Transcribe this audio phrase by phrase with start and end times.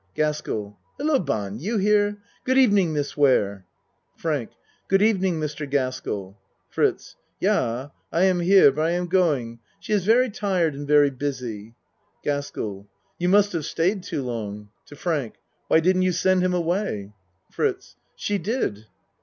[0.15, 2.17] GASKELL Hello, Bahn, you here?
[2.43, 3.67] Good even ing, Miss Ware.
[4.15, 4.49] FRANK
[4.87, 5.69] Good evening, Mr.
[5.69, 6.39] Gaskell.
[6.71, 9.59] FRITZ Yah I am here but I am going.
[9.79, 11.75] She is very tired and very busy.
[12.23, 12.87] GASKELL
[13.19, 14.69] You must have stayed too long.
[14.87, 15.35] (Te Frank.)
[15.67, 17.13] Why didn't you send him away?
[17.51, 18.87] FRITZ She did.